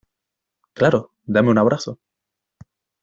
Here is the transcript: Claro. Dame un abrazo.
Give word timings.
Claro. 0.73 1.11
Dame 1.25 1.51
un 1.51 1.59
abrazo. 1.59 1.99